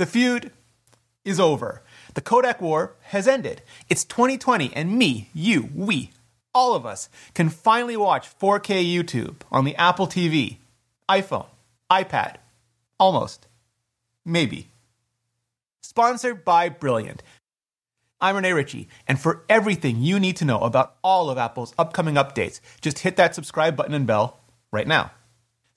The 0.00 0.06
feud 0.06 0.50
is 1.26 1.38
over. 1.38 1.82
The 2.14 2.22
codec 2.22 2.62
war 2.62 2.96
has 3.08 3.28
ended. 3.28 3.60
It's 3.90 4.02
2020, 4.02 4.72
and 4.74 4.96
me, 4.96 5.28
you, 5.34 5.68
we, 5.74 6.12
all 6.54 6.74
of 6.74 6.86
us 6.86 7.10
can 7.34 7.50
finally 7.50 7.98
watch 7.98 8.26
4K 8.38 8.82
YouTube 8.82 9.42
on 9.52 9.66
the 9.66 9.76
Apple 9.76 10.06
TV, 10.06 10.56
iPhone, 11.06 11.48
iPad. 11.90 12.36
Almost. 12.98 13.46
Maybe. 14.24 14.70
Sponsored 15.82 16.46
by 16.46 16.70
Brilliant. 16.70 17.22
I'm 18.22 18.36
Rene 18.36 18.54
Ritchie, 18.54 18.88
and 19.06 19.20
for 19.20 19.44
everything 19.50 20.00
you 20.00 20.18
need 20.18 20.36
to 20.38 20.46
know 20.46 20.60
about 20.60 20.96
all 21.04 21.28
of 21.28 21.36
Apple's 21.36 21.74
upcoming 21.76 22.14
updates, 22.14 22.60
just 22.80 23.00
hit 23.00 23.16
that 23.16 23.34
subscribe 23.34 23.76
button 23.76 23.92
and 23.92 24.06
bell 24.06 24.40
right 24.72 24.88
now. 24.88 25.10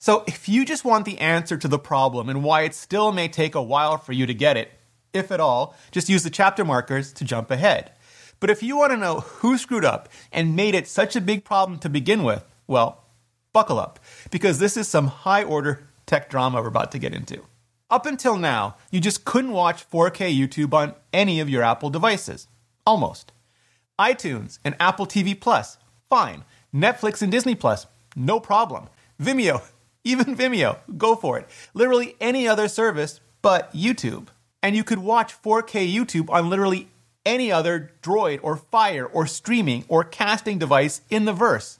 So, 0.04 0.22
if 0.26 0.50
you 0.50 0.66
just 0.66 0.84
want 0.84 1.06
the 1.06 1.18
answer 1.18 1.56
to 1.56 1.66
the 1.66 1.78
problem 1.78 2.28
and 2.28 2.44
why 2.44 2.64
it 2.64 2.74
still 2.74 3.10
may 3.10 3.26
take 3.26 3.54
a 3.54 3.62
while 3.62 3.96
for 3.96 4.12
you 4.12 4.26
to 4.26 4.34
get 4.34 4.58
it, 4.58 4.70
if 5.14 5.32
at 5.32 5.40
all, 5.40 5.74
just 5.92 6.10
use 6.10 6.22
the 6.22 6.28
chapter 6.28 6.62
markers 6.62 7.10
to 7.14 7.24
jump 7.24 7.50
ahead. 7.50 7.90
But 8.38 8.50
if 8.50 8.62
you 8.62 8.76
want 8.76 8.92
to 8.92 8.98
know 8.98 9.20
who 9.20 9.56
screwed 9.56 9.82
up 9.82 10.10
and 10.30 10.54
made 10.54 10.74
it 10.74 10.88
such 10.88 11.16
a 11.16 11.22
big 11.22 11.42
problem 11.42 11.78
to 11.78 11.88
begin 11.88 12.22
with, 12.22 12.44
well, 12.66 13.04
buckle 13.54 13.80
up, 13.80 13.98
because 14.30 14.58
this 14.58 14.76
is 14.76 14.88
some 14.88 15.06
high 15.06 15.42
order 15.42 15.88
tech 16.04 16.28
drama 16.28 16.60
we're 16.60 16.68
about 16.68 16.92
to 16.92 16.98
get 16.98 17.14
into. 17.14 17.40
Up 17.88 18.04
until 18.04 18.36
now, 18.36 18.76
you 18.90 19.00
just 19.00 19.24
couldn't 19.24 19.52
watch 19.52 19.88
4K 19.90 20.38
YouTube 20.38 20.74
on 20.74 20.92
any 21.14 21.40
of 21.40 21.48
your 21.48 21.62
Apple 21.62 21.88
devices. 21.88 22.46
Almost. 22.86 23.32
iTunes 23.98 24.58
and 24.66 24.76
Apple 24.78 25.06
TV 25.06 25.34
Plus, 25.40 25.78
fine. 26.10 26.44
Netflix 26.74 27.22
and 27.22 27.32
Disney 27.32 27.54
Plus, 27.54 27.86
no 28.14 28.38
problem. 28.38 28.88
Vimeo, 29.18 29.62
even 30.04 30.36
Vimeo, 30.36 30.78
go 30.96 31.16
for 31.16 31.38
it. 31.38 31.48
Literally 31.72 32.14
any 32.20 32.46
other 32.46 32.68
service 32.68 33.20
but 33.42 33.72
YouTube. 33.74 34.28
And 34.62 34.76
you 34.76 34.84
could 34.84 34.98
watch 34.98 35.34
4K 35.42 35.92
YouTube 35.92 36.30
on 36.30 36.48
literally 36.48 36.88
any 37.26 37.50
other 37.50 37.92
Droid 38.02 38.40
or 38.42 38.56
Fire 38.56 39.06
or 39.06 39.26
streaming 39.26 39.84
or 39.88 40.04
casting 40.04 40.58
device 40.58 41.00
in 41.10 41.24
the 41.24 41.32
verse. 41.32 41.78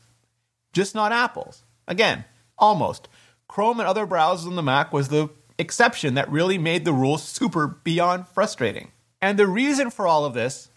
Just 0.73 0.95
not 0.95 1.13
Apple's. 1.13 1.63
Again, 1.87 2.25
almost. 2.59 3.09
Chrome 3.49 3.81
and 3.81 3.89
other 3.89 4.07
browsers 4.07 4.47
on 4.47 4.57
the 4.57 4.63
Mac 4.63 4.93
was 4.93 5.09
the 5.09 5.29
exception 5.59 6.15
that 6.15 6.31
really 6.31 6.59
made 6.59 6.85
the 6.85 6.93
rules 6.93 7.23
super 7.23 7.67
beyond 7.67 8.27
frustrating. 8.29 8.91
And 9.23 9.39
the 9.39 9.47
reason 9.47 9.91
for 9.91 10.07
all 10.07 10.25
of 10.25 10.35
this 10.35 10.69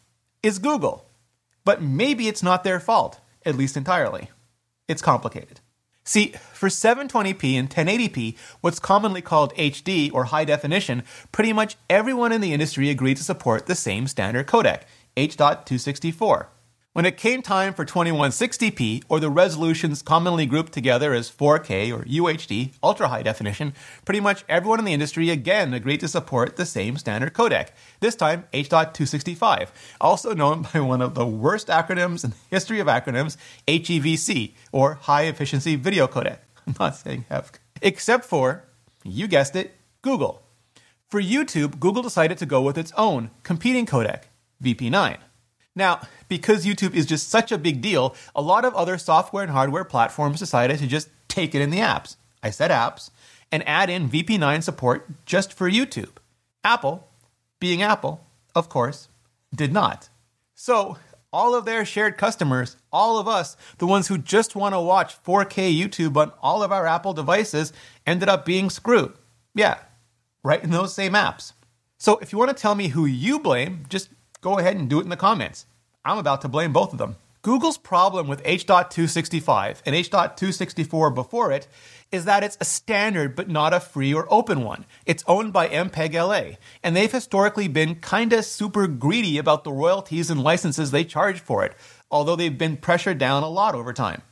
is 0.43 0.59
Google. 0.59 1.05
But 1.65 1.81
maybe 1.81 2.27
it's 2.27 2.43
not 2.43 2.63
their 2.63 2.79
fault, 2.79 3.19
at 3.45 3.55
least 3.55 3.75
entirely. 3.75 4.29
It's 4.87 5.01
complicated. 5.01 5.59
See, 6.07 6.33
for 6.53 6.69
720p 6.69 7.59
and 7.59 7.69
1080p, 7.69 8.37
what's 8.61 8.79
commonly 8.79 9.21
called 9.21 9.53
HD 9.55 10.09
or 10.13 10.23
high 10.23 10.45
definition, 10.45 11.03
pretty 11.33 11.51
much 11.51 11.75
everyone 11.89 12.31
in 12.31 12.39
the 12.39 12.53
industry 12.53 12.89
agreed 12.89 13.17
to 13.17 13.25
support 13.25 13.65
the 13.65 13.75
same 13.75 14.07
standard 14.07 14.47
codec, 14.47 14.83
H.264. 15.17 16.45
When 16.97 17.05
it 17.05 17.15
came 17.15 17.43
time 17.43 17.75
for 17.75 17.85
2160p, 17.85 19.03
or 19.07 19.19
the 19.19 19.29
resolutions 19.29 20.01
commonly 20.01 20.47
grouped 20.47 20.71
together 20.73 21.13
as 21.13 21.29
4K 21.29 21.95
or 21.95 22.03
UHD, 22.05 22.73
ultra 22.81 23.07
high 23.07 23.21
definition, 23.21 23.75
pretty 24.03 24.19
much 24.19 24.43
everyone 24.49 24.79
in 24.79 24.85
the 24.85 24.93
industry 24.93 25.29
again 25.29 25.75
agreed 25.75 25.99
to 25.99 26.07
support 26.07 26.55
the 26.55 26.65
same 26.65 26.97
standard 26.97 27.35
codec, 27.35 27.67
this 27.99 28.15
time 28.15 28.45
H.265, 28.51 29.67
also 30.01 30.33
known 30.33 30.65
by 30.73 30.79
one 30.79 31.03
of 31.03 31.13
the 31.13 31.27
worst 31.27 31.67
acronyms 31.67 32.23
in 32.23 32.31
the 32.31 32.37
history 32.49 32.79
of 32.79 32.87
acronyms, 32.87 33.37
HEVC, 33.67 34.53
or 34.71 34.95
High 34.95 35.25
Efficiency 35.25 35.75
Video 35.75 36.07
Codec. 36.07 36.39
I'm 36.65 36.73
not 36.79 36.95
saying 36.95 37.25
HEV. 37.29 37.51
Except 37.83 38.25
for, 38.25 38.63
you 39.03 39.27
guessed 39.27 39.55
it, 39.55 39.75
Google. 40.01 40.41
For 41.11 41.21
YouTube, 41.21 41.79
Google 41.79 42.01
decided 42.01 42.39
to 42.39 42.47
go 42.47 42.63
with 42.63 42.75
its 42.75 42.91
own 42.97 43.29
competing 43.43 43.85
codec, 43.85 44.23
VP9. 44.63 45.17
Now, 45.77 46.01
because 46.27 46.65
YouTube 46.65 46.95
is 46.95 47.05
just 47.05 47.29
such 47.29 47.51
a 47.51 47.57
big 47.57 47.81
deal, 47.81 48.15
a 48.35 48.41
lot 48.41 48.65
of 48.65 48.73
other 48.73 48.97
software 48.97 49.43
and 49.43 49.51
hardware 49.51 49.85
platforms 49.85 50.39
decided 50.39 50.79
to 50.79 50.87
just 50.87 51.09
take 51.27 51.53
it 51.53 51.61
in 51.61 51.69
the 51.69 51.77
apps. 51.77 52.17
I 52.41 52.49
said 52.49 52.71
apps, 52.71 53.11
and 53.51 53.67
add 53.67 53.89
in 53.89 54.09
VP9 54.09 54.63
support 54.63 55.07
just 55.25 55.53
for 55.53 55.69
YouTube. 55.69 56.17
Apple, 56.63 57.07
being 57.59 57.81
Apple, 57.81 58.25
of 58.55 58.69
course, 58.69 59.07
did 59.55 59.71
not. 59.71 60.09
So, 60.55 60.97
all 61.31 61.53
of 61.53 61.65
their 61.65 61.85
shared 61.85 62.17
customers, 62.17 62.77
all 62.91 63.19
of 63.19 63.27
us, 63.27 63.55
the 63.77 63.85
ones 63.85 64.07
who 64.07 64.17
just 64.17 64.55
want 64.55 64.73
to 64.73 64.81
watch 64.81 65.21
4K 65.23 65.77
YouTube 65.77 66.17
on 66.17 66.31
all 66.41 66.63
of 66.63 66.71
our 66.71 66.87
Apple 66.87 67.13
devices, 67.13 67.71
ended 68.05 68.29
up 68.29 68.45
being 68.45 68.69
screwed. 68.69 69.13
Yeah, 69.53 69.77
right 70.43 70.63
in 70.63 70.71
those 70.71 70.93
same 70.93 71.13
apps. 71.13 71.53
So, 71.99 72.17
if 72.17 72.31
you 72.31 72.39
want 72.39 72.49
to 72.49 72.61
tell 72.61 72.75
me 72.75 72.89
who 72.89 73.05
you 73.05 73.39
blame, 73.39 73.85
just 73.89 74.09
go 74.41 74.57
ahead 74.59 74.75
and 74.77 74.89
do 74.89 74.99
it 74.99 75.03
in 75.03 75.09
the 75.09 75.17
comments. 75.17 75.65
I'm 76.05 76.17
about 76.17 76.41
to 76.41 76.47
blame 76.47 76.73
both 76.73 76.93
of 76.93 76.99
them. 76.99 77.15
Google's 77.41 77.77
problem 77.77 78.27
with 78.27 78.41
H.265 78.43 79.81
and 79.85 79.95
H.264 79.95 81.15
before 81.15 81.51
it 81.51 81.67
is 82.11 82.25
that 82.25 82.43
it's 82.43 82.57
a 82.59 82.65
standard 82.65 83.35
but 83.35 83.49
not 83.49 83.73
a 83.73 83.79
free 83.79 84.13
or 84.13 84.27
open 84.29 84.63
one. 84.63 84.85
It's 85.05 85.23
owned 85.27 85.53
by 85.53 85.69
MPEG 85.69 86.13
LA, 86.13 86.57
and 86.83 86.95
they've 86.95 87.11
historically 87.11 87.67
been 87.67 87.95
kinda 87.95 88.43
super 88.43 88.87
greedy 88.87 89.37
about 89.37 89.63
the 89.63 89.71
royalties 89.71 90.29
and 90.29 90.43
licenses 90.43 90.91
they 90.91 91.03
charge 91.03 91.39
for 91.39 91.63
it, 91.63 91.73
although 92.11 92.35
they've 92.35 92.57
been 92.57 92.77
pressured 92.77 93.17
down 93.17 93.43
a 93.43 93.49
lot 93.49 93.75
over 93.75 93.93
time. 93.93 94.23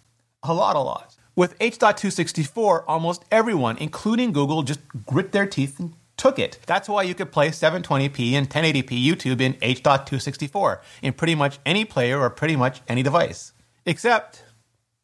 A 0.43 0.53
lot, 0.53 0.75
a 0.75 0.79
lot. 0.79 1.15
With 1.35 1.55
H.264, 1.59 2.83
almost 2.87 3.25
everyone, 3.31 3.77
including 3.77 4.31
Google, 4.31 4.63
just 4.63 4.79
grit 5.05 5.31
their 5.31 5.45
teeth 5.45 5.79
and 5.79 5.93
took 6.17 6.39
it. 6.39 6.59
That's 6.65 6.89
why 6.89 7.03
you 7.03 7.13
could 7.13 7.31
play 7.31 7.49
720p 7.49 8.33
and 8.33 8.49
1080p 8.49 9.05
YouTube 9.05 9.41
in 9.41 9.57
H.264 9.61 10.79
in 11.01 11.13
pretty 11.13 11.35
much 11.35 11.59
any 11.65 11.85
player 11.85 12.19
or 12.19 12.29
pretty 12.29 12.55
much 12.55 12.81
any 12.87 13.03
device. 13.03 13.53
Except, 13.85 14.43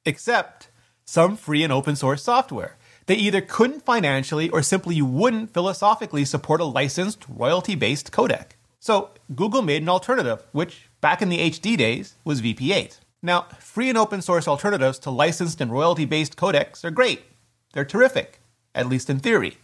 except 0.05 0.69
some 1.05 1.35
free 1.35 1.63
and 1.63 1.73
open 1.73 1.95
source 1.95 2.23
software. 2.23 2.77
They 3.07 3.15
either 3.15 3.41
couldn't 3.41 3.85
financially 3.85 4.49
or 4.49 4.61
simply 4.61 5.01
wouldn't 5.01 5.53
philosophically 5.53 6.23
support 6.23 6.61
a 6.61 6.65
licensed, 6.65 7.25
royalty 7.27 7.75
based 7.75 8.11
codec. 8.11 8.51
So 8.79 9.09
Google 9.35 9.61
made 9.61 9.81
an 9.81 9.89
alternative, 9.89 10.43
which 10.53 10.89
back 11.01 11.21
in 11.21 11.29
the 11.29 11.49
HD 11.49 11.77
days 11.77 12.15
was 12.23 12.41
VP8. 12.41 12.99
Now, 13.21 13.47
free 13.59 13.89
and 13.89 13.97
open 13.97 14.21
source 14.21 14.47
alternatives 14.47 14.97
to 14.99 15.11
licensed 15.11 15.61
and 15.61 15.71
royalty 15.71 16.05
based 16.05 16.35
codecs 16.35 16.83
are 16.83 16.91
great. 16.91 17.23
They're 17.73 17.85
terrific, 17.85 18.39
at 18.73 18.87
least 18.87 19.09
in 19.09 19.19
theory. 19.19 19.57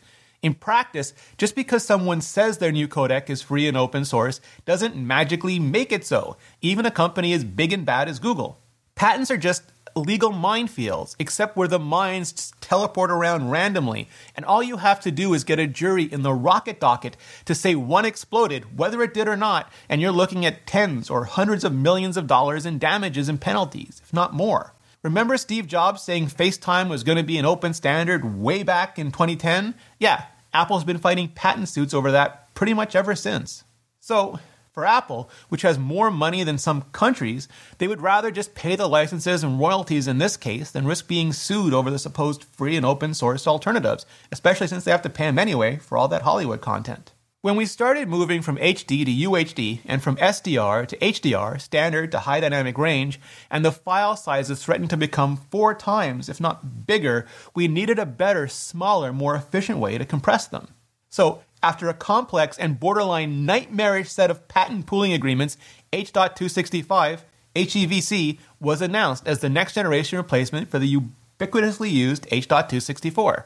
In 0.44 0.54
practice, 0.54 1.14
just 1.38 1.56
because 1.56 1.84
someone 1.84 2.22
says 2.22 2.58
their 2.58 2.72
new 2.72 2.88
codec 2.88 3.30
is 3.30 3.42
free 3.42 3.68
and 3.68 3.76
open 3.76 4.06
source 4.06 4.40
doesn't 4.66 4.96
magically 4.96 5.58
make 5.60 5.92
it 5.92 6.06
so, 6.06 6.38
even 6.62 6.86
a 6.86 6.92
company 6.92 7.34
as 7.34 7.44
big 7.44 7.74
and 7.74 7.86
bad 7.86 8.08
as 8.08 8.20
Google. 8.20 8.60
Patents 8.94 9.32
are 9.32 9.38
just 9.38 9.64
legal 9.96 10.32
minefields, 10.32 11.16
except 11.18 11.58
where 11.58 11.68
the 11.68 11.80
mines 11.80 12.54
teleport 12.62 13.10
around 13.10 13.50
randomly, 13.50 14.08
and 14.36 14.46
all 14.46 14.62
you 14.62 14.78
have 14.78 15.00
to 15.02 15.12
do 15.12 15.34
is 15.34 15.44
get 15.44 15.60
a 15.60 15.68
jury 15.68 16.04
in 16.04 16.22
the 16.22 16.34
rocket 16.34 16.80
docket 16.80 17.18
to 17.46 17.56
say 17.56 17.76
one 17.76 18.06
exploded, 18.06 18.78
whether 18.78 19.02
it 19.02 19.14
did 19.14 19.28
or 19.28 19.38
not, 19.38 19.72
and 19.90 20.02
you're 20.02 20.12
looking 20.12 20.46
at 20.46 20.68
tens 20.68 21.10
or 21.10 21.26
hundreds 21.26 21.64
of 21.64 21.74
millions 21.74 22.16
of 22.16 22.28
dollars 22.28 22.66
in 22.66 22.78
damages 22.78 23.28
and 23.28 23.42
penalties, 23.42 24.02
if 24.04 24.14
not 24.14 24.34
more. 24.34 24.74
Remember 25.04 25.38
Steve 25.38 25.68
Jobs 25.68 26.02
saying 26.02 26.28
FaceTime 26.28 26.90
was 26.90 27.04
going 27.04 27.18
to 27.18 27.24
be 27.24 27.38
an 27.38 27.46
open 27.46 27.74
standard 27.74 28.40
way 28.40 28.64
back 28.64 28.98
in 28.98 29.12
2010? 29.12 29.76
Yeah, 30.00 30.26
Apple's 30.54 30.84
been 30.84 30.98
fighting 30.98 31.30
patent 31.30 31.70
suits 31.70 31.94
over 31.94 32.12
that 32.12 32.54
pretty 32.56 32.74
much 32.74 32.96
ever 32.96 33.16
since. 33.16 33.64
So, 34.00 34.40
for 34.72 34.86
Apple, 34.86 35.30
which 35.50 35.62
has 35.62 35.78
more 35.78 36.10
money 36.10 36.44
than 36.44 36.58
some 36.58 36.84
countries, 36.94 37.48
they 37.78 37.88
would 37.88 38.02
rather 38.02 38.32
just 38.32 38.56
pay 38.56 38.76
the 38.76 38.88
licenses 38.88 39.44
and 39.44 39.60
royalties 39.60 40.08
in 40.08 40.18
this 40.18 40.36
case 40.36 40.72
than 40.72 40.88
risk 40.88 41.08
being 41.08 41.32
sued 41.32 41.74
over 41.74 41.92
the 41.92 42.00
supposed 42.00 42.44
free 42.44 42.76
and 42.76 42.86
open 42.86 43.14
source 43.14 43.46
alternatives, 43.46 44.06
especially 44.32 44.68
since 44.68 44.84
they 44.84 44.92
have 44.92 45.04
to 45.04 45.10
pay 45.10 45.26
them 45.26 45.40
anyway 45.40 45.78
for 45.78 45.98
all 45.98 46.08
that 46.08 46.24
Hollywood 46.24 46.62
content. 46.62 47.12
When 47.42 47.56
we 47.56 47.68
started 47.68 48.08
moving 48.08 48.42
from 48.42 48.58
HD 48.58 49.06
to 49.06 49.30
UHD 49.30 49.82
and 49.86 50.02
from 50.02 50.16
SDR 50.18 50.88
to 50.88 50.98
HDR, 50.98 51.62
standard 51.62 52.12
to 52.12 52.20
high 52.20 52.40
dynamic 52.40 52.80
range, 52.80 53.20
and 53.52 53.64
the 53.64 53.72
file 53.72 54.16
sizes 54.16 54.64
threatened 54.64 54.90
to 54.90 54.98
become 54.98 55.38
four 55.52 55.76
times, 55.76 56.30
if 56.30 56.42
not 56.42 56.88
bigger, 56.88 57.28
we 57.54 57.68
needed 57.68 58.00
a 58.00 58.08
better, 58.08 58.48
smaller, 58.48 59.14
more 59.14 59.36
efficient 59.36 59.78
way 59.78 60.00
to 60.00 60.04
compress 60.04 60.48
them. 60.48 60.70
So, 61.12 61.44
after 61.62 61.88
a 61.88 61.94
complex 61.94 62.58
and 62.58 62.80
borderline 62.80 63.46
nightmarish 63.46 64.10
set 64.10 64.32
of 64.32 64.48
patent 64.48 64.88
pooling 64.88 65.14
agreements, 65.14 65.58
H.265, 65.94 67.20
HEVC, 67.56 68.40
was 68.60 68.82
announced 68.82 69.28
as 69.28 69.42
the 69.42 69.50
next 69.50 69.76
generation 69.76 70.18
replacement 70.18 70.72
for 70.72 70.80
the 70.80 70.98
ubiquitously 71.40 71.92
used 71.92 72.28
H.264. 72.32 73.44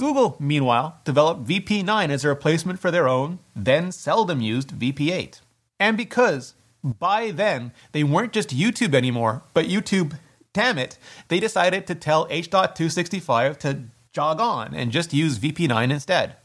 Google, 0.00 0.34
meanwhile, 0.40 0.98
developed 1.04 1.44
VP9 1.44 2.08
as 2.08 2.24
a 2.24 2.28
replacement 2.28 2.78
for 2.78 2.90
their 2.90 3.06
own, 3.06 3.38
then 3.54 3.92
seldom 3.92 4.40
used 4.40 4.70
VP8. 4.70 5.42
And 5.78 5.94
because 5.94 6.54
by 6.82 7.30
then 7.30 7.72
they 7.92 8.02
weren't 8.02 8.32
just 8.32 8.48
YouTube 8.48 8.94
anymore, 8.94 9.42
but 9.52 9.66
YouTube, 9.66 10.18
damn 10.54 10.78
it, 10.78 10.96
they 11.28 11.38
decided 11.38 11.86
to 11.86 11.94
tell 11.94 12.26
H.265 12.30 13.58
to 13.58 13.82
jog 14.14 14.40
on 14.40 14.74
and 14.74 14.90
just 14.90 15.12
use 15.12 15.38
VP9 15.38 15.92
instead. 15.92 16.36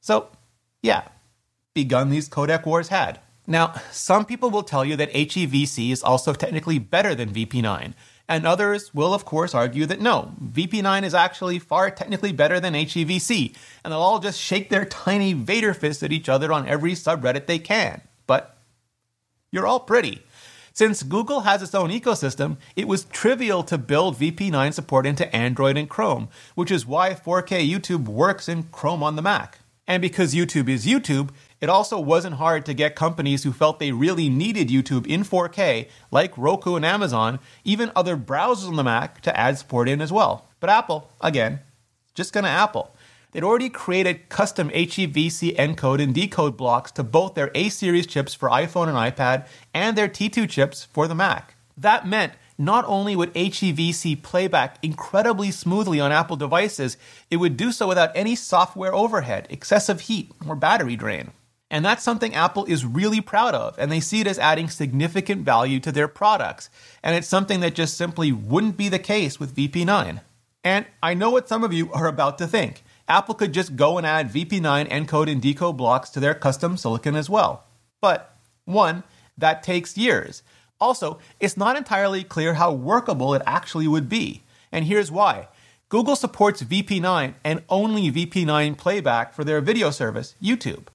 So, 0.00 0.28
yeah, 0.80 1.08
begun 1.74 2.10
these 2.10 2.28
codec 2.28 2.66
wars 2.66 2.90
had. 2.90 3.18
Now, 3.48 3.74
some 3.90 4.24
people 4.24 4.50
will 4.50 4.62
tell 4.62 4.84
you 4.84 4.94
that 4.94 5.12
HEVC 5.12 5.90
is 5.90 6.04
also 6.04 6.32
technically 6.34 6.78
better 6.78 7.16
than 7.16 7.34
VP9, 7.34 7.94
and 8.28 8.46
others 8.46 8.94
will, 8.94 9.12
of 9.12 9.24
course, 9.24 9.56
argue 9.56 9.86
that 9.86 10.00
no, 10.00 10.34
VP9 10.56 11.02
is 11.02 11.14
actually 11.14 11.58
far 11.58 11.90
technically 11.90 12.32
better 12.32 12.58
than 12.58 12.74
HEVC, 12.74 13.54
and 13.84 13.92
they'll 13.92 14.00
all 14.00 14.18
just 14.18 14.40
shake 14.40 14.70
their 14.70 14.86
tiny 14.86 15.34
Vader 15.34 15.74
fists 15.74 16.02
at 16.02 16.12
each 16.12 16.28
other 16.28 16.52
on 16.52 16.66
every 16.66 16.92
subreddit 16.92 17.46
they 17.46 17.58
can. 17.58 18.00
But 18.26 18.56
you're 19.52 19.66
all 19.66 19.80
pretty. 19.80 20.22
Since 20.72 21.04
Google 21.04 21.40
has 21.40 21.62
its 21.62 21.74
own 21.74 21.90
ecosystem, 21.90 22.56
it 22.74 22.88
was 22.88 23.04
trivial 23.04 23.62
to 23.64 23.78
build 23.78 24.18
VP9 24.18 24.72
support 24.72 25.06
into 25.06 25.34
Android 25.34 25.76
and 25.76 25.88
Chrome, 25.88 26.28
which 26.54 26.70
is 26.70 26.86
why 26.86 27.14
4K 27.14 27.66
YouTube 27.66 28.04
works 28.04 28.48
in 28.48 28.64
Chrome 28.64 29.02
on 29.02 29.16
the 29.16 29.22
Mac. 29.22 29.60
And 29.86 30.02
because 30.02 30.34
YouTube 30.34 30.68
is 30.68 30.84
YouTube, 30.84 31.30
it 31.60 31.68
also 31.68 31.98
wasn't 31.98 32.36
hard 32.36 32.66
to 32.66 32.74
get 32.74 32.94
companies 32.94 33.42
who 33.42 33.52
felt 33.52 33.78
they 33.78 33.92
really 33.92 34.28
needed 34.28 34.68
YouTube 34.68 35.06
in 35.06 35.22
4K, 35.22 35.88
like 36.10 36.36
Roku 36.36 36.76
and 36.76 36.84
Amazon, 36.84 37.38
even 37.64 37.90
other 37.96 38.16
browsers 38.16 38.68
on 38.68 38.76
the 38.76 38.84
Mac, 38.84 39.20
to 39.22 39.36
add 39.38 39.58
support 39.58 39.88
in 39.88 40.00
as 40.00 40.12
well. 40.12 40.48
But 40.60 40.70
Apple, 40.70 41.10
again, 41.20 41.60
just 42.14 42.32
gonna 42.32 42.48
Apple. 42.48 42.94
They'd 43.32 43.44
already 43.44 43.68
created 43.68 44.28
custom 44.28 44.70
HEVC 44.70 45.56
encode 45.56 46.02
and 46.02 46.14
decode 46.14 46.56
blocks 46.56 46.90
to 46.92 47.02
both 47.02 47.34
their 47.34 47.50
A 47.54 47.68
series 47.68 48.06
chips 48.06 48.34
for 48.34 48.48
iPhone 48.48 48.88
and 48.88 48.96
iPad 48.96 49.46
and 49.74 49.96
their 49.96 50.08
T2 50.08 50.48
chips 50.48 50.84
for 50.84 51.06
the 51.06 51.14
Mac. 51.14 51.54
That 51.76 52.06
meant 52.06 52.32
not 52.58 52.86
only 52.86 53.14
would 53.14 53.34
HEVC 53.34 54.22
playback 54.22 54.78
incredibly 54.82 55.50
smoothly 55.50 56.00
on 56.00 56.12
Apple 56.12 56.36
devices, 56.36 56.96
it 57.30 57.36
would 57.36 57.56
do 57.56 57.72
so 57.72 57.86
without 57.86 58.12
any 58.14 58.34
software 58.34 58.94
overhead, 58.94 59.46
excessive 59.50 60.02
heat, 60.02 60.32
or 60.46 60.56
battery 60.56 60.96
drain. 60.96 61.32
And 61.70 61.84
that's 61.84 62.04
something 62.04 62.34
Apple 62.34 62.64
is 62.66 62.84
really 62.84 63.20
proud 63.20 63.54
of, 63.54 63.76
and 63.78 63.90
they 63.90 63.98
see 63.98 64.20
it 64.20 64.28
as 64.28 64.38
adding 64.38 64.68
significant 64.68 65.44
value 65.44 65.80
to 65.80 65.90
their 65.90 66.06
products. 66.06 66.70
And 67.02 67.16
it's 67.16 67.26
something 67.26 67.60
that 67.60 67.74
just 67.74 67.96
simply 67.96 68.30
wouldn't 68.30 68.76
be 68.76 68.88
the 68.88 69.00
case 69.00 69.40
with 69.40 69.56
VP9. 69.56 70.20
And 70.62 70.86
I 71.02 71.14
know 71.14 71.30
what 71.30 71.48
some 71.48 71.64
of 71.64 71.72
you 71.72 71.92
are 71.92 72.06
about 72.06 72.38
to 72.38 72.46
think. 72.46 72.84
Apple 73.08 73.34
could 73.34 73.52
just 73.52 73.76
go 73.76 73.98
and 73.98 74.06
add 74.06 74.32
VP9 74.32 74.88
encode 74.88 75.30
and 75.30 75.42
decode 75.42 75.76
blocks 75.76 76.10
to 76.10 76.20
their 76.20 76.34
custom 76.34 76.76
silicon 76.76 77.16
as 77.16 77.28
well. 77.28 77.64
But, 78.00 78.36
one, 78.64 79.02
that 79.36 79.62
takes 79.62 79.98
years. 79.98 80.42
Also, 80.80 81.18
it's 81.40 81.56
not 81.56 81.76
entirely 81.76 82.22
clear 82.22 82.54
how 82.54 82.72
workable 82.72 83.34
it 83.34 83.42
actually 83.44 83.88
would 83.88 84.08
be. 84.08 84.42
And 84.70 84.84
here's 84.84 85.10
why. 85.10 85.48
Google 85.88 86.16
supports 86.16 86.62
VP9 86.62 87.34
and 87.44 87.62
only 87.68 88.10
VP9 88.10 88.76
playback 88.76 89.34
for 89.34 89.44
their 89.44 89.60
video 89.60 89.90
service, 89.90 90.34
YouTube 90.42 90.86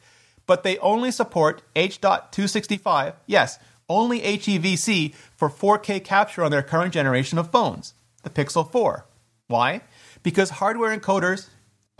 but 0.46 0.64
they 0.64 0.78
only 0.80 1.12
support 1.12 1.62
H.265, 1.76 3.14
yes, 3.26 3.60
only 3.90 4.22
HEVC 4.22 5.14
for 5.36 5.50
4K 5.50 6.04
capture 6.04 6.44
on 6.44 6.52
their 6.52 6.64
current 6.64 6.94
generation 6.94 7.38
of 7.38 7.52
phones, 7.52 7.94
the 8.24 8.30
Pixel 8.30 8.70
4. 8.70 9.06
Why? 9.48 9.82
Because 10.24 10.52
hardware 10.52 10.98
encoders 10.98 11.50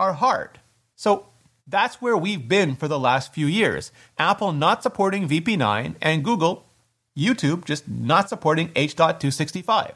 are 0.00 0.14
hard. 0.14 0.58
So 0.96 1.26
that's 1.66 2.00
where 2.00 2.16
we've 2.16 2.48
been 2.48 2.76
for 2.76 2.88
the 2.88 2.98
last 2.98 3.32
few 3.32 3.46
years. 3.46 3.92
Apple 4.18 4.52
not 4.52 4.82
supporting 4.82 5.28
VP9 5.28 5.96
and 6.00 6.24
Google, 6.24 6.66
YouTube 7.16 7.64
just 7.64 7.88
not 7.88 8.28
supporting 8.28 8.70
H.265. 8.74 9.92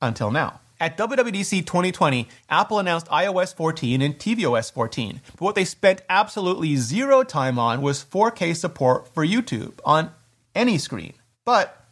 Until 0.00 0.30
now. 0.30 0.60
At 0.80 0.96
WWDC 0.96 1.66
2020, 1.66 2.26
Apple 2.48 2.78
announced 2.78 3.06
iOS 3.08 3.54
14 3.54 4.00
and 4.00 4.18
tvOS 4.18 4.72
14, 4.72 5.20
but 5.32 5.40
what 5.42 5.54
they 5.54 5.66
spent 5.66 6.00
absolutely 6.08 6.76
zero 6.76 7.22
time 7.22 7.58
on 7.58 7.82
was 7.82 8.02
4K 8.02 8.56
support 8.56 9.06
for 9.12 9.24
YouTube 9.24 9.78
on 9.84 10.10
any 10.54 10.78
screen. 10.78 11.12
But, 11.44 11.84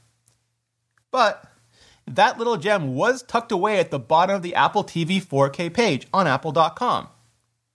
but, 1.10 1.44
that 2.06 2.38
little 2.38 2.56
gem 2.56 2.94
was 2.94 3.22
tucked 3.22 3.52
away 3.52 3.78
at 3.78 3.90
the 3.90 3.98
bottom 3.98 4.36
of 4.36 4.42
the 4.42 4.54
Apple 4.54 4.84
TV 4.84 5.22
4K 5.22 5.70
page 5.74 6.06
on 6.14 6.26
apple.com. 6.26 7.08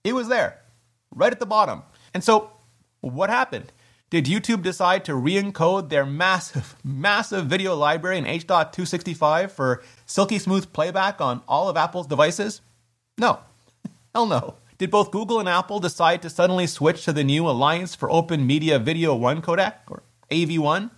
It 0.02 0.14
was 0.14 0.26
there, 0.26 0.62
right 1.14 1.32
at 1.32 1.38
the 1.38 1.46
bottom. 1.46 1.84
And 2.12 2.24
so, 2.24 2.50
what 3.00 3.30
happened? 3.30 3.72
Did 4.10 4.26
YouTube 4.26 4.62
decide 4.62 5.04
to 5.06 5.14
re 5.14 5.34
encode 5.34 5.88
their 5.88 6.06
massive, 6.06 6.76
massive 6.84 7.46
video 7.46 7.74
library 7.74 8.18
in 8.18 8.26
H.265 8.26 9.50
for 9.50 9.82
silky 10.06 10.38
smooth 10.38 10.72
playback 10.72 11.20
on 11.20 11.42
all 11.48 11.68
of 11.68 11.76
Apple's 11.76 12.06
devices? 12.06 12.60
No. 13.18 13.40
Hell 14.14 14.26
no. 14.26 14.56
Did 14.78 14.90
both 14.90 15.10
Google 15.10 15.40
and 15.40 15.48
Apple 15.48 15.80
decide 15.80 16.20
to 16.22 16.30
suddenly 16.30 16.66
switch 16.66 17.04
to 17.04 17.12
the 17.12 17.24
new 17.24 17.48
Alliance 17.48 17.94
for 17.94 18.10
Open 18.10 18.46
Media 18.46 18.78
Video 18.78 19.14
1 19.14 19.40
codec, 19.40 19.74
or 19.88 20.02
AV1? 20.30 20.90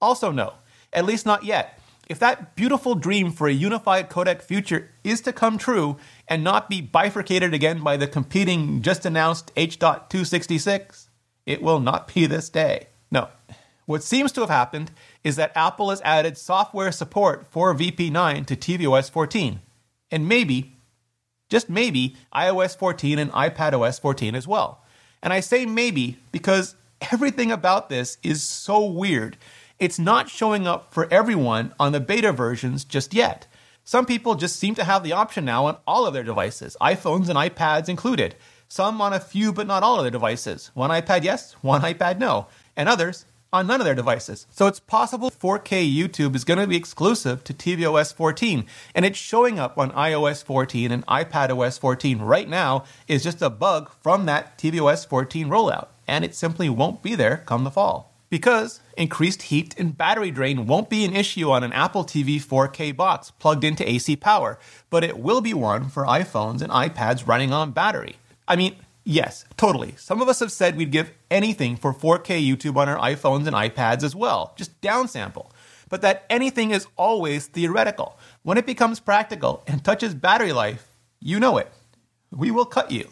Also, 0.00 0.30
no. 0.30 0.54
At 0.92 1.04
least 1.04 1.26
not 1.26 1.44
yet. 1.44 1.78
If 2.08 2.18
that 2.20 2.56
beautiful 2.56 2.94
dream 2.94 3.30
for 3.32 3.48
a 3.48 3.52
unified 3.52 4.08
codec 4.08 4.40
future 4.40 4.90
is 5.04 5.20
to 5.22 5.32
come 5.32 5.58
true 5.58 5.98
and 6.26 6.42
not 6.42 6.70
be 6.70 6.80
bifurcated 6.80 7.52
again 7.52 7.82
by 7.82 7.98
the 7.98 8.06
competing 8.06 8.80
just 8.80 9.04
announced 9.04 9.52
H.266, 9.56 11.07
it 11.48 11.62
will 11.62 11.80
not 11.80 12.12
be 12.14 12.26
this 12.26 12.50
day. 12.50 12.88
No. 13.10 13.28
What 13.86 14.02
seems 14.02 14.32
to 14.32 14.42
have 14.42 14.50
happened 14.50 14.90
is 15.24 15.36
that 15.36 15.56
Apple 15.56 15.88
has 15.88 16.02
added 16.02 16.36
software 16.36 16.92
support 16.92 17.46
for 17.46 17.74
VP9 17.74 18.44
to 18.44 18.54
tvOS 18.54 19.10
14. 19.10 19.60
And 20.10 20.28
maybe, 20.28 20.76
just 21.48 21.70
maybe, 21.70 22.16
iOS 22.34 22.76
14 22.76 23.18
and 23.18 23.32
iPadOS 23.32 23.98
14 23.98 24.34
as 24.34 24.46
well. 24.46 24.84
And 25.22 25.32
I 25.32 25.40
say 25.40 25.64
maybe 25.64 26.18
because 26.32 26.74
everything 27.12 27.50
about 27.50 27.88
this 27.88 28.18
is 28.22 28.42
so 28.42 28.84
weird. 28.84 29.38
It's 29.78 29.98
not 29.98 30.28
showing 30.28 30.66
up 30.66 30.92
for 30.92 31.10
everyone 31.10 31.72
on 31.80 31.92
the 31.92 32.00
beta 32.00 32.30
versions 32.30 32.84
just 32.84 33.14
yet. 33.14 33.46
Some 33.84 34.04
people 34.04 34.34
just 34.34 34.56
seem 34.56 34.74
to 34.74 34.84
have 34.84 35.02
the 35.02 35.12
option 35.12 35.46
now 35.46 35.64
on 35.64 35.78
all 35.86 36.04
of 36.04 36.12
their 36.12 36.24
devices, 36.24 36.76
iPhones 36.78 37.30
and 37.30 37.38
iPads 37.38 37.88
included 37.88 38.34
some 38.68 39.00
on 39.00 39.12
a 39.12 39.20
few 39.20 39.52
but 39.52 39.66
not 39.66 39.82
all 39.82 39.96
of 39.96 40.04
their 40.04 40.10
devices. 40.10 40.70
One 40.74 40.90
iPad, 40.90 41.24
yes, 41.24 41.54
one 41.62 41.82
iPad, 41.82 42.18
no, 42.18 42.46
and 42.76 42.88
others 42.88 43.24
on 43.52 43.66
none 43.66 43.80
of 43.80 43.86
their 43.86 43.94
devices. 43.94 44.46
So 44.50 44.66
it's 44.66 44.80
possible 44.80 45.30
4K 45.30 45.90
YouTube 45.90 46.34
is 46.36 46.44
going 46.44 46.58
to 46.58 46.66
be 46.66 46.76
exclusive 46.76 47.44
to 47.44 47.54
tvOS 47.54 48.12
14, 48.12 48.66
and 48.94 49.04
it's 49.04 49.18
showing 49.18 49.58
up 49.58 49.78
on 49.78 49.90
iOS 49.92 50.44
14 50.44 50.92
and 50.92 51.06
iPadOS 51.06 51.80
14 51.80 52.20
right 52.20 52.48
now 52.48 52.84
is 53.06 53.24
just 53.24 53.40
a 53.42 53.50
bug 53.50 53.90
from 54.02 54.26
that 54.26 54.58
tvOS 54.58 55.06
14 55.06 55.48
rollout, 55.48 55.88
and 56.06 56.24
it 56.24 56.34
simply 56.34 56.68
won't 56.68 57.02
be 57.02 57.14
there 57.14 57.38
come 57.46 57.64
the 57.64 57.70
fall. 57.70 58.12
Because 58.30 58.80
increased 58.98 59.42
heat 59.42 59.74
and 59.78 59.96
battery 59.96 60.30
drain 60.30 60.66
won't 60.66 60.90
be 60.90 61.06
an 61.06 61.16
issue 61.16 61.50
on 61.50 61.64
an 61.64 61.72
Apple 61.72 62.04
TV 62.04 62.36
4K 62.36 62.94
box 62.94 63.30
plugged 63.30 63.64
into 63.64 63.88
AC 63.88 64.16
power, 64.16 64.58
but 64.90 65.02
it 65.02 65.18
will 65.18 65.40
be 65.40 65.54
one 65.54 65.88
for 65.88 66.04
iPhones 66.04 66.60
and 66.60 66.70
iPads 66.70 67.26
running 67.26 67.54
on 67.54 67.70
battery. 67.70 68.16
I 68.48 68.56
mean, 68.56 68.76
yes, 69.04 69.44
totally. 69.56 69.94
Some 69.96 70.20
of 70.22 70.28
us 70.28 70.40
have 70.40 70.50
said 70.50 70.76
we'd 70.76 70.90
give 70.90 71.12
anything 71.30 71.76
for 71.76 71.92
4K 71.92 72.44
YouTube 72.44 72.76
on 72.76 72.88
our 72.88 72.98
iPhones 72.98 73.46
and 73.46 73.54
iPads 73.54 74.02
as 74.02 74.16
well, 74.16 74.54
just 74.56 74.80
downsample. 74.80 75.50
But 75.90 76.00
that 76.02 76.24
anything 76.28 76.70
is 76.70 76.86
always 76.96 77.46
theoretical. 77.46 78.18
When 78.42 78.58
it 78.58 78.66
becomes 78.66 79.00
practical 79.00 79.62
and 79.66 79.84
touches 79.84 80.14
battery 80.14 80.52
life, 80.52 80.90
you 81.20 81.38
know 81.38 81.58
it. 81.58 81.70
We 82.30 82.50
will 82.50 82.66
cut 82.66 82.90
you. 82.90 83.10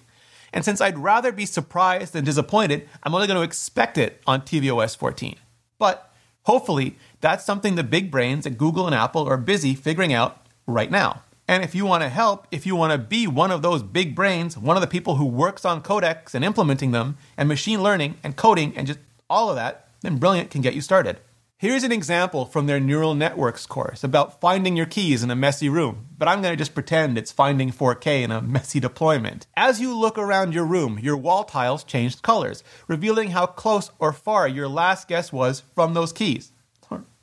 And 0.52 0.64
since 0.64 0.81
I'd 0.81 0.99
rather 0.99 1.33
be 1.33 1.47
surprised 1.47 2.14
than 2.14 2.25
disappointed, 2.25 2.88
I'm 3.02 3.14
only 3.14 3.26
going 3.26 3.38
to 3.38 3.43
expect 3.43 3.99
it 3.99 4.23
on 4.26 4.43
tvOS 4.43 4.97
14. 4.97 5.37
But 5.78 6.11
hopefully, 6.45 6.97
that's 7.21 7.45
something 7.45 7.75
the 7.75 7.85
big 7.85 8.11
brains 8.11 8.47
at 8.47 8.57
Google 8.59 8.87
and 8.87 8.95
Apple 8.95 9.28
are 9.28 9.37
busy 9.37 9.75
figuring 9.75 10.12
out 10.14 10.47
right 10.66 10.90
now. 10.90 11.23
And 11.49 11.62
if 11.62 11.75
you 11.75 11.87
want 11.87 12.03
to 12.03 12.09
help, 12.09 12.47
if 12.50 12.67
you 12.67 12.75
want 12.75 12.93
to 12.93 12.99
be 12.99 13.26
one 13.26 13.50
of 13.50 13.62
those 13.62 13.83
big 13.83 14.15
brains, 14.15 14.59
one 14.59 14.76
of 14.76 14.81
the 14.81 14.88
people 14.88 15.17
who 15.17 15.26
works 15.26 15.65
on 15.65 15.83
codecs 15.83 16.35
and 16.35 16.45
implementing 16.45 16.91
them, 16.91 17.17
and 17.37 17.49
machine 17.49 17.83
learning 17.83 18.17
and 18.25 18.37
coding 18.37 18.76
and 18.76 18.87
just 18.87 18.99
all 19.31 19.49
of 19.50 19.57
that, 19.57 19.88
then 20.03 20.19
Brilliant 20.19 20.50
can 20.50 20.61
get 20.61 20.75
you 20.75 20.81
started. 20.81 21.21
Here's 21.59 21.85
an 21.85 21.93
example 21.93 22.45
from 22.45 22.67
their 22.67 22.79
neural 22.79 23.15
networks 23.15 23.65
course 23.65 24.05
about 24.05 24.43
finding 24.43 24.76
your 24.76 24.85
keys 24.85 25.23
in 25.23 25.31
a 25.31 25.37
messy 25.37 25.71
room, 25.71 26.09
but 26.19 26.29
I'm 26.29 26.43
going 26.43 26.53
to 26.53 26.59
just 26.59 26.75
pretend 26.75 27.17
it's 27.17 27.33
finding 27.33 27.73
4K 27.73 28.25
in 28.25 28.31
a 28.31 28.43
messy 28.43 28.79
deployment. 28.79 29.47
As 29.57 29.81
you 29.81 29.97
look 29.97 30.19
around 30.19 30.53
your 30.53 30.67
room, 30.67 30.99
your 30.99 31.17
wall 31.17 31.45
tiles 31.45 31.83
changed 31.83 32.21
colors, 32.21 32.62
revealing 32.88 33.31
how 33.31 33.47
close 33.47 33.91
or 33.99 34.12
far 34.12 34.47
your 34.47 34.69
last 34.69 35.09
guess 35.09 35.33
was 35.33 35.62
from 35.75 35.95
those 35.95 36.12
keys, 36.12 36.53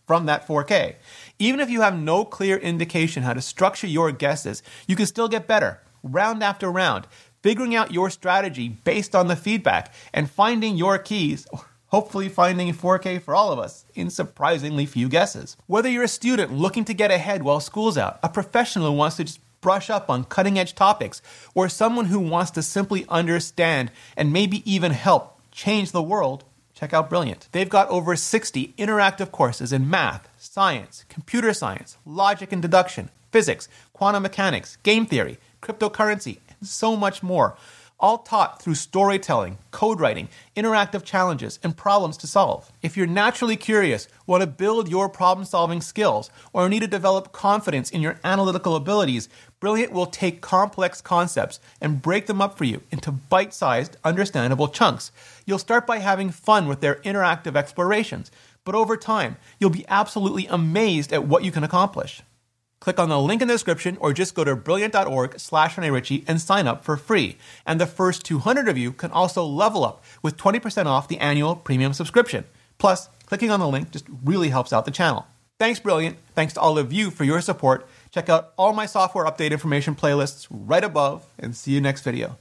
from 0.07 0.25
that 0.25 0.47
4K. 0.47 0.95
Even 1.39 1.59
if 1.59 1.69
you 1.69 1.81
have 1.81 1.97
no 1.97 2.23
clear 2.23 2.57
indication 2.57 3.23
how 3.23 3.33
to 3.33 3.41
structure 3.41 3.87
your 3.87 4.11
guesses, 4.11 4.61
you 4.87 4.95
can 4.95 5.05
still 5.05 5.27
get 5.27 5.47
better, 5.47 5.81
round 6.03 6.43
after 6.43 6.71
round, 6.71 7.07
figuring 7.41 7.75
out 7.75 7.91
your 7.91 8.09
strategy 8.09 8.69
based 8.69 9.15
on 9.15 9.27
the 9.27 9.35
feedback 9.35 9.93
and 10.13 10.29
finding 10.29 10.77
your 10.77 10.97
keys, 10.97 11.47
hopefully 11.87 12.29
finding 12.29 12.73
4K 12.73 13.21
for 13.21 13.35
all 13.35 13.51
of 13.51 13.59
us 13.59 13.85
in 13.95 14.09
surprisingly 14.09 14.85
few 14.85 15.09
guesses. 15.09 15.57
Whether 15.67 15.89
you're 15.89 16.03
a 16.03 16.07
student 16.07 16.53
looking 16.53 16.85
to 16.85 16.93
get 16.93 17.11
ahead 17.11 17.43
while 17.43 17.59
school's 17.59 17.97
out, 17.97 18.19
a 18.23 18.29
professional 18.29 18.87
who 18.87 18.97
wants 18.97 19.17
to 19.17 19.23
just 19.23 19.39
brush 19.61 19.89
up 19.89 20.09
on 20.09 20.25
cutting 20.25 20.59
edge 20.59 20.75
topics, 20.75 21.21
or 21.55 21.69
someone 21.69 22.05
who 22.05 22.19
wants 22.19 22.51
to 22.51 22.61
simply 22.61 23.05
understand 23.09 23.89
and 24.17 24.33
maybe 24.33 24.69
even 24.71 24.91
help 24.91 25.39
change 25.51 25.91
the 25.91 26.03
world, 26.03 26.43
check 26.73 26.93
out 26.93 27.09
Brilliant. 27.09 27.47
They've 27.53 27.69
got 27.69 27.89
over 27.89 28.15
60 28.15 28.73
interactive 28.77 29.31
courses 29.31 29.71
in 29.71 29.89
math, 29.89 30.27
science, 30.43 31.05
computer 31.07 31.53
science, 31.53 31.97
logic 32.05 32.51
and 32.51 32.61
deduction, 32.61 33.09
physics, 33.31 33.69
quantum 33.93 34.23
mechanics, 34.23 34.77
game 34.83 35.05
theory, 35.05 35.37
cryptocurrency, 35.61 36.39
and 36.59 36.67
so 36.67 36.95
much 36.95 37.23
more. 37.23 37.57
All 37.99 38.17
taught 38.17 38.61
through 38.61 38.75
storytelling, 38.75 39.59
code 39.71 40.01
writing, 40.01 40.27
interactive 40.57 41.05
challenges, 41.05 41.57
and 41.63 41.77
problems 41.77 42.17
to 42.17 42.27
solve. 42.27 42.69
If 42.81 42.97
you're 42.97 43.07
naturally 43.07 43.55
curious, 43.55 44.09
want 44.27 44.41
to 44.41 44.47
build 44.47 44.89
your 44.89 45.07
problem 45.07 45.45
solving 45.45 45.79
skills, 45.79 46.29
or 46.51 46.67
need 46.67 46.81
to 46.81 46.87
develop 46.87 47.31
confidence 47.31 47.89
in 47.89 48.01
your 48.01 48.19
analytical 48.25 48.75
abilities, 48.75 49.29
Brilliant 49.63 49.93
will 49.93 50.07
take 50.07 50.41
complex 50.41 50.99
concepts 50.99 51.61
and 51.79 52.01
break 52.01 52.25
them 52.25 52.41
up 52.41 52.57
for 52.57 52.65
you 52.65 52.81
into 52.91 53.13
bite 53.13 53.53
sized, 53.53 53.95
understandable 54.03 54.67
chunks. 54.67 55.13
You'll 55.45 55.57
start 55.57 55.87
by 55.87 55.99
having 55.99 56.31
fun 56.31 56.67
with 56.67 56.81
their 56.81 56.95
interactive 56.95 57.55
explorations, 57.55 58.29
but 58.65 58.75
over 58.75 58.97
time, 58.97 59.37
you'll 59.59 59.69
be 59.69 59.85
absolutely 59.87 60.47
amazed 60.47 61.11
at 61.13 61.25
what 61.25 61.43
you 61.43 61.51
can 61.51 61.63
accomplish. 61.63 62.21
Click 62.83 62.99
on 62.99 63.07
the 63.07 63.17
link 63.19 63.41
in 63.41 63.47
the 63.47 63.53
description 63.53 63.97
or 64.01 64.11
just 64.11 64.35
go 64.35 64.43
to 64.43 64.57
brilliant.org 64.57 65.39
slash 65.39 65.77
Ritchie 65.77 66.25
and 66.27 66.41
sign 66.41 66.67
up 66.67 66.83
for 66.83 66.97
free. 66.97 67.37
And 67.65 67.79
the 67.79 67.85
first 67.85 68.25
200 68.25 68.67
of 68.67 68.77
you 68.77 68.91
can 68.91 69.09
also 69.11 69.45
level 69.45 69.85
up 69.85 70.03
with 70.21 70.35
20% 70.35 70.85
off 70.85 71.07
the 71.07 71.17
annual 71.19 71.55
premium 71.55 71.93
subscription. 71.93 72.43
Plus, 72.77 73.07
clicking 73.25 73.51
on 73.51 73.61
the 73.61 73.69
link 73.69 73.91
just 73.91 74.05
really 74.25 74.49
helps 74.49 74.73
out 74.73 74.83
the 74.83 74.91
channel. 74.91 75.25
Thanks, 75.59 75.79
Brilliant. 75.79 76.17
Thanks 76.35 76.53
to 76.55 76.59
all 76.59 76.77
of 76.77 76.91
you 76.91 77.09
for 77.09 77.23
your 77.23 77.39
support. 77.39 77.87
Check 78.11 78.27
out 78.27 78.51
all 78.57 78.73
my 78.73 78.85
software 78.85 79.23
update 79.23 79.51
information 79.51 79.95
playlists 79.95 80.47
right 80.49 80.83
above 80.83 81.25
and 81.39 81.55
see 81.55 81.71
you 81.71 81.79
next 81.79 82.01
video. 82.01 82.37